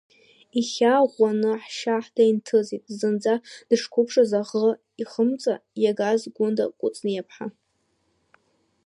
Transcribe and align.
Ихьаа 0.59 1.03
ӷәӷәаны 1.11 1.51
ҳшьа-ҳда 1.63 2.23
инҭысит 2.31 2.83
зынӡа 2.97 3.35
дышқәыԥшӡаз 3.67 4.31
аӷа 4.39 4.69
ихымца 5.01 5.53
иагаз 5.83 6.21
Гәында 6.35 6.65
Кәыҵниаԥҳа. 6.79 7.45